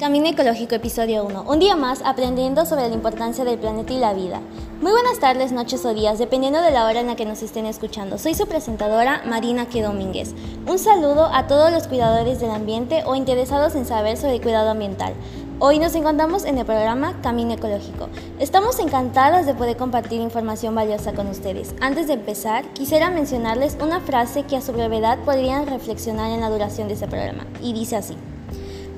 [0.00, 1.44] Camino Ecológico, episodio 1.
[1.46, 4.40] Un día más aprendiendo sobre la importancia del planeta y la vida.
[4.80, 7.66] Muy buenas tardes, noches o días, dependiendo de la hora en la que nos estén
[7.66, 8.16] escuchando.
[8.16, 10.34] Soy su presentadora, Marina Que Domínguez.
[10.66, 14.70] Un saludo a todos los cuidadores del ambiente o interesados en saber sobre el cuidado
[14.70, 15.12] ambiental.
[15.58, 18.08] Hoy nos encontramos en el programa Camino Ecológico.
[18.38, 21.74] Estamos encantadas de poder compartir información valiosa con ustedes.
[21.82, 26.48] Antes de empezar, quisiera mencionarles una frase que a su brevedad podrían reflexionar en la
[26.48, 28.16] duración de este programa, y dice así.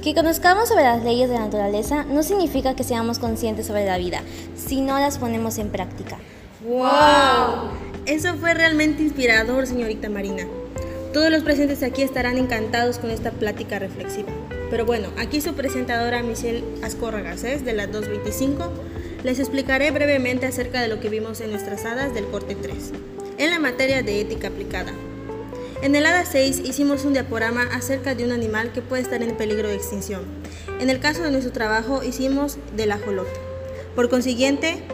[0.02, 3.98] Que conozcamos sobre las leyes de la naturaleza no significa que seamos conscientes sobre la
[3.98, 4.23] vida,
[4.56, 6.19] si no las ponemos en práctica.
[6.65, 7.70] ¡Wow!
[8.06, 10.45] Eso fue realmente inspirador, señorita Marina.
[11.12, 14.30] Todos los presentes aquí estarán encantados con esta plática reflexiva.
[14.70, 18.73] Pero bueno, aquí su presentadora Michelle Ascorra Garcés de la 225
[19.23, 22.91] les explicaré brevemente acerca de lo que vimos en nuestras hadas del corte 3,
[23.39, 24.92] en la materia de ética aplicada.
[25.83, 29.37] En el hada 6 hicimos un diaporama acerca de un animal que puede estar en
[29.37, 30.23] peligro de extinción.
[30.79, 33.33] En el caso de nuestro trabajo hicimos del ajolote.
[33.97, 34.84] Por consiguiente,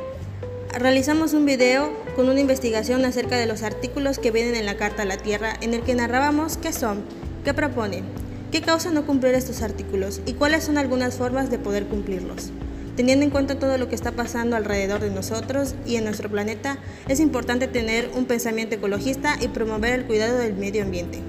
[0.72, 5.02] realizamos un video con una investigación acerca de los artículos que vienen en la Carta
[5.02, 7.02] a la Tierra en el que narrábamos qué son,
[7.44, 8.04] qué proponen,
[8.50, 12.50] qué causa no cumplir estos artículos y cuáles son algunas formas de poder cumplirlos.
[12.98, 16.78] Teniendo en cuenta todo lo que está pasando alrededor de nosotros y en nuestro planeta,
[17.06, 21.20] es importante tener un pensamiento ecologista y promover el cuidado del medio ambiente.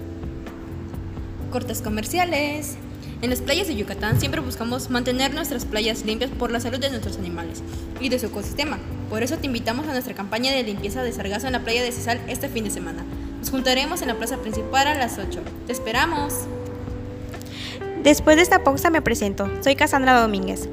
[1.52, 2.76] Cortes comerciales.
[3.22, 6.90] En las playas de Yucatán siempre buscamos mantener nuestras playas limpias por la salud de
[6.90, 7.62] nuestros animales
[8.00, 8.80] y de su ecosistema.
[9.08, 11.92] Por eso te invitamos a nuestra campaña de limpieza de sargazo en la playa de
[11.92, 13.04] Cisal este fin de semana.
[13.38, 15.40] Nos juntaremos en la plaza principal a las 8.
[15.68, 16.34] ¡Te esperamos!
[18.02, 19.48] Después de esta pausa me presento.
[19.62, 20.68] Soy Cassandra Domínguez.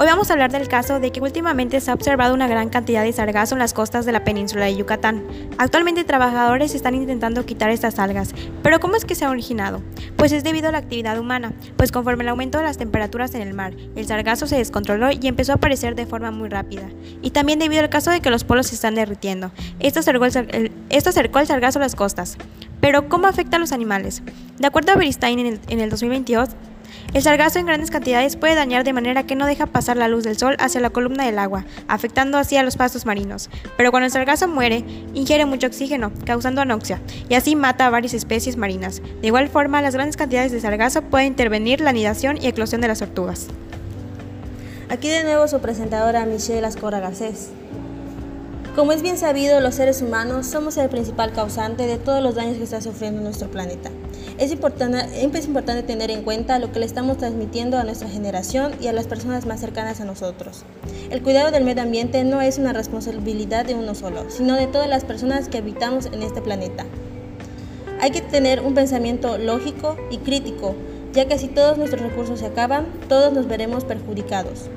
[0.00, 3.02] Hoy vamos a hablar del caso de que últimamente se ha observado una gran cantidad
[3.02, 5.22] de sargazo en las costas de la península de Yucatán.
[5.58, 8.30] Actualmente trabajadores están intentando quitar estas algas,
[8.62, 9.82] pero ¿cómo es que se ha originado?
[10.16, 13.42] Pues es debido a la actividad humana, pues conforme el aumento de las temperaturas en
[13.42, 16.88] el mar, el sargazo se descontroló y empezó a aparecer de forma muy rápida.
[17.20, 19.52] Y también debido al caso de que los polos se están derritiendo.
[19.80, 22.38] Esto acercó el, el sargazo a las costas.
[22.80, 24.22] Pero, ¿cómo afecta a los animales?
[24.58, 26.48] De acuerdo a Beristain en en el 2022,
[27.14, 30.24] el sargazo en grandes cantidades puede dañar de manera que no deja pasar la luz
[30.24, 33.50] del sol hacia la columna del agua, afectando así a los pastos marinos.
[33.76, 34.84] Pero cuando el sargazo muere,
[35.14, 39.02] ingiere mucho oxígeno, causando anoxia, y así mata a varias especies marinas.
[39.20, 42.88] De igual forma, las grandes cantidades de sargazo pueden intervenir la anidación y eclosión de
[42.88, 43.48] las tortugas.
[44.88, 47.50] Aquí de nuevo su presentadora Michelle Ascora Garcés.
[48.74, 52.56] Como es bien sabido, los seres humanos somos el principal causante de todos los daños
[52.56, 53.90] que está sufriendo nuestro planeta.
[54.40, 58.72] Es importante, es importante tener en cuenta lo que le estamos transmitiendo a nuestra generación
[58.80, 60.64] y a las personas más cercanas a nosotros.
[61.10, 64.88] El cuidado del medio ambiente no es una responsabilidad de uno solo, sino de todas
[64.88, 66.86] las personas que habitamos en este planeta.
[68.00, 70.74] Hay que tener un pensamiento lógico y crítico,
[71.12, 74.70] ya que si todos nuestros recursos se acaban, todos nos veremos perjudicados.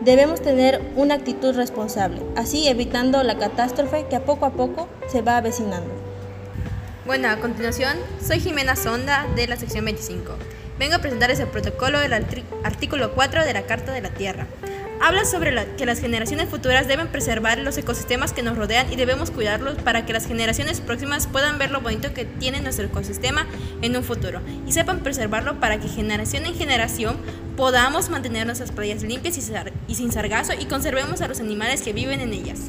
[0.00, 5.22] Debemos tener una actitud responsable, así evitando la catástrofe que a poco a poco se
[5.22, 6.05] va avecinando.
[7.06, 10.36] Bueno, a continuación, soy Jimena Sonda de la sección 25.
[10.76, 14.48] Vengo a presentarles el protocolo del artículo 4 de la Carta de la Tierra.
[15.00, 19.30] Habla sobre que las generaciones futuras deben preservar los ecosistemas que nos rodean y debemos
[19.30, 23.46] cuidarlos para que las generaciones próximas puedan ver lo bonito que tiene nuestro ecosistema
[23.82, 27.18] en un futuro y sepan preservarlo para que generación en generación
[27.56, 29.38] podamos mantener nuestras playas limpias
[29.86, 32.62] y sin sargazo y conservemos a los animales que viven en ellas.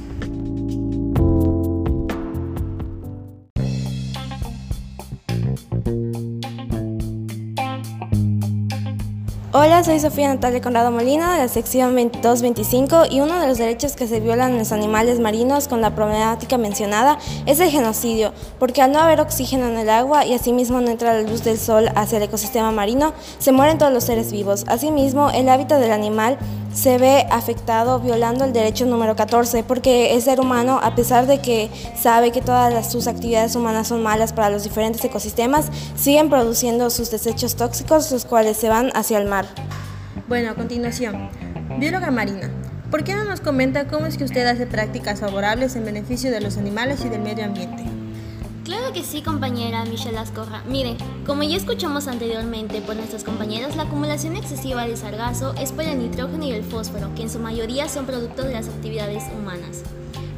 [9.59, 13.95] Hola, soy Sofía Natalia Conrado Molina de la sección 2225 y uno de los derechos
[13.95, 18.84] que se violan en los animales marinos con la problemática mencionada es el genocidio, porque
[18.84, 21.90] al no haber oxígeno en el agua y asimismo no entra la luz del sol
[21.95, 24.63] hacia el ecosistema marino, se mueren todos los seres vivos.
[24.68, 26.38] Asimismo, el hábitat del animal
[26.74, 31.40] se ve afectado violando el derecho número 14, porque el ser humano, a pesar de
[31.40, 31.70] que
[32.00, 37.12] sabe que todas sus actividades humanas son malas para los diferentes ecosistemas, siguen produciendo sus
[37.12, 39.46] desechos tóxicos, los cuales se van hacia el mar.
[40.28, 41.30] Bueno, a continuación,
[41.80, 42.52] bióloga marina.
[42.92, 46.42] ¿Por qué no nos comenta cómo es que usted hace prácticas favorables en beneficio de
[46.42, 47.97] los animales y del medio ambiente?
[48.68, 50.62] Claro que sí, compañera Michelle Ascorra.
[50.68, 55.86] Mire, como ya escuchamos anteriormente por nuestros compañeros, la acumulación excesiva de sargazo es por
[55.86, 59.84] el nitrógeno y el fósforo, que en su mayoría son productos de las actividades humanas.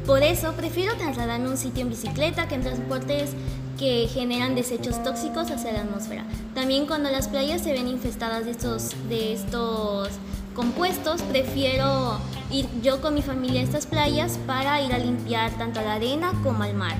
[0.06, 3.30] Por eso, prefiero trasladarme un sitio en bicicleta que en transportes
[3.76, 6.24] que generan desechos tóxicos hacia la atmósfera.
[6.54, 10.08] También cuando las playas se ven infestadas de estos, de estos
[10.54, 12.20] compuestos, prefiero
[12.52, 16.30] ir yo con mi familia a estas playas para ir a limpiar tanto la arena
[16.44, 16.96] como al mar.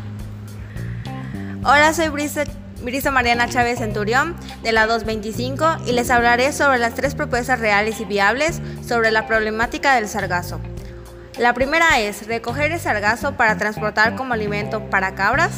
[1.62, 2.45] Hola, soy Brisa
[2.83, 8.01] Brisa Mariana Chávez Centurión de la 225 y les hablaré sobre las tres propuestas reales
[8.01, 10.59] y viables sobre la problemática del sargazo.
[11.39, 15.53] La primera es recoger el sargazo para transportar como alimento para cabras.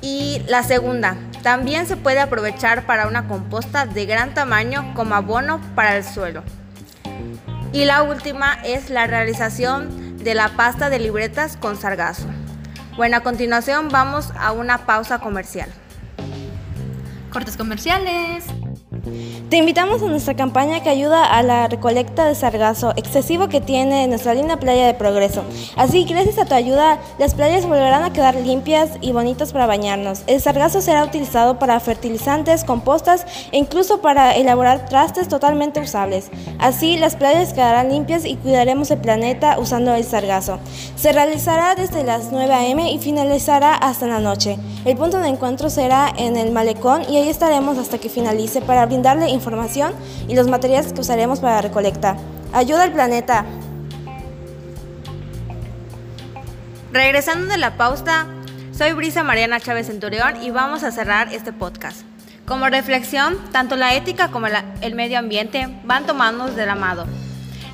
[0.00, 5.60] Y la segunda, también se puede aprovechar para una composta de gran tamaño como abono
[5.76, 6.42] para el suelo.
[7.72, 12.26] Y la última es la realización de la pasta de libretas con sargazo.
[12.96, 15.68] Bueno, a continuación vamos a una pausa comercial.
[17.32, 18.44] Cortes comerciales.
[19.50, 24.06] Te invitamos a nuestra campaña que ayuda a la recolecta de sargazo excesivo que tiene
[24.08, 25.44] nuestra linda playa de Progreso.
[25.76, 30.22] Así, gracias a tu ayuda, las playas volverán a quedar limpias y bonitas para bañarnos.
[30.26, 36.30] El sargazo será utilizado para fertilizantes, compostas e incluso para elaborar trastes totalmente usables.
[36.58, 40.58] Así, las playas quedarán limpias y cuidaremos el planeta usando el sargazo.
[40.96, 42.90] Se realizará desde las 9 a.m.
[42.90, 44.58] y finalizará hasta la noche.
[44.84, 48.86] El punto de encuentro será en el malecón y ahí estaremos hasta que finalice para
[48.94, 49.92] brindarle información
[50.28, 52.16] y los materiales que usaremos para la recolecta.
[52.52, 53.44] Ayuda al planeta.
[56.92, 58.28] Regresando de la pausa,
[58.70, 62.02] soy Brisa Mariana Chávez Centurión y vamos a cerrar este podcast.
[62.46, 64.46] Como reflexión, tanto la ética como
[64.80, 67.04] el medio ambiente van tomando de la mano.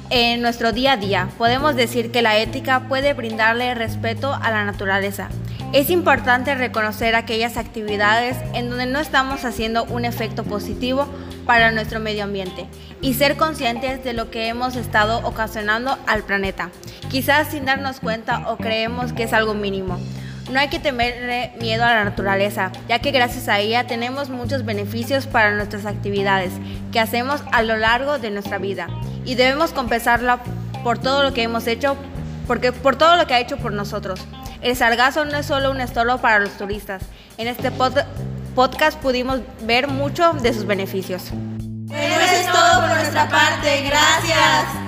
[0.08, 4.64] En nuestro día a día podemos decir que la ética puede brindarle respeto a la
[4.64, 5.28] naturaleza.
[5.72, 11.06] Es importante reconocer aquellas actividades en donde no estamos haciendo un efecto positivo
[11.46, 12.66] para nuestro medio ambiente
[13.00, 16.70] y ser conscientes de lo que hemos estado ocasionando al planeta,
[17.08, 19.96] quizás sin darnos cuenta o creemos que es algo mínimo.
[20.50, 24.64] No hay que temerle miedo a la naturaleza, ya que gracias a ella tenemos muchos
[24.64, 26.50] beneficios para nuestras actividades
[26.90, 28.88] que hacemos a lo largo de nuestra vida
[29.24, 30.40] y debemos compensarla
[30.82, 31.96] por todo lo que hemos hecho,
[32.48, 34.20] porque por todo lo que ha hecho por nosotros.
[34.62, 37.02] El sargazo no es solo un estorbo para los turistas.
[37.38, 41.22] En este podcast pudimos ver mucho de sus beneficios.
[41.24, 43.82] eso es todo por nuestra parte.
[43.82, 44.79] Gracias.